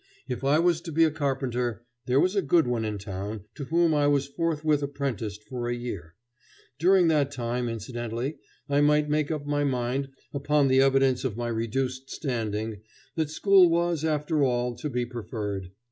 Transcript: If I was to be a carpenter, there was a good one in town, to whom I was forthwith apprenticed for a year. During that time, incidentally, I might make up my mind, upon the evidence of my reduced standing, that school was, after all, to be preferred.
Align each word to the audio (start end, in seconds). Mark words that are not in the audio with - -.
If 0.27 0.43
I 0.43 0.57
was 0.57 0.81
to 0.81 0.91
be 0.91 1.03
a 1.03 1.11
carpenter, 1.11 1.85
there 2.07 2.19
was 2.19 2.35
a 2.35 2.41
good 2.41 2.65
one 2.65 2.83
in 2.85 2.97
town, 2.97 3.41
to 3.53 3.65
whom 3.65 3.93
I 3.93 4.07
was 4.07 4.25
forthwith 4.25 4.81
apprenticed 4.81 5.43
for 5.43 5.69
a 5.69 5.75
year. 5.75 6.15
During 6.79 7.07
that 7.09 7.29
time, 7.31 7.69
incidentally, 7.69 8.39
I 8.67 8.81
might 8.81 9.09
make 9.11 9.29
up 9.29 9.45
my 9.45 9.63
mind, 9.63 10.09
upon 10.33 10.69
the 10.69 10.81
evidence 10.81 11.23
of 11.23 11.37
my 11.37 11.49
reduced 11.49 12.09
standing, 12.09 12.81
that 13.13 13.29
school 13.29 13.69
was, 13.69 14.03
after 14.03 14.41
all, 14.43 14.73
to 14.77 14.89
be 14.89 15.05
preferred. 15.05 15.69